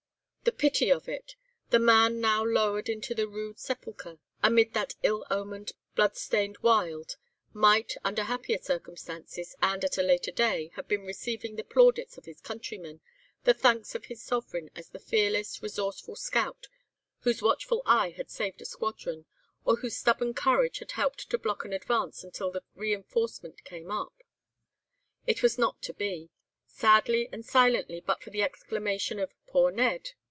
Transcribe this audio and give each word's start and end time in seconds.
"The 0.43 0.51
pity 0.51 0.91
of 0.91 1.07
it! 1.07 1.35
The 1.69 1.77
man 1.77 2.19
now 2.19 2.43
lowered 2.43 2.89
into 2.89 3.13
the 3.13 3.27
rude 3.27 3.59
sepulchre, 3.59 4.17
amid 4.41 4.73
that 4.73 4.95
ill 5.03 5.23
omened, 5.29 5.73
blood 5.95 6.17
stained 6.17 6.57
wild, 6.63 7.15
might, 7.53 7.95
under 8.03 8.23
happier 8.23 8.57
circumstances, 8.57 9.55
and 9.61 9.85
at 9.85 9.99
a 9.99 10.03
later 10.03 10.31
day, 10.31 10.71
have 10.73 10.87
been 10.87 11.05
receiving 11.05 11.55
the 11.55 11.63
plaudits 11.63 12.17
of 12.17 12.25
his 12.25 12.41
countrymen, 12.41 13.01
the 13.43 13.53
thanks 13.53 13.93
of 13.93 14.05
his 14.05 14.23
Sovereign, 14.23 14.71
as 14.75 14.89
the 14.89 14.97
fearless, 14.97 15.61
resourceful 15.61 16.15
scout, 16.15 16.65
whose 17.19 17.43
watchful 17.43 17.83
eye 17.85 18.09
had 18.09 18.31
saved 18.31 18.63
a 18.63 18.65
squadron, 18.65 19.25
or 19.63 19.75
whose 19.77 19.95
stubborn 19.95 20.33
courage 20.33 20.79
had 20.79 20.93
helped 20.93 21.29
to 21.29 21.37
block 21.37 21.65
an 21.65 21.71
advance 21.71 22.23
until 22.23 22.49
the 22.49 22.63
reinforcement 22.73 23.63
came 23.63 23.91
up. 23.91 24.23
"It 25.27 25.43
was 25.43 25.59
not 25.59 25.83
to 25.83 25.93
be. 25.93 26.31
Sadly 26.65 27.29
and 27.31 27.45
silently, 27.45 28.01
but 28.01 28.23
for 28.23 28.31
the 28.31 28.41
exclamation 28.41 29.19
of 29.19 29.31
'Poor 29.45 29.69
Ned! 29.69 30.13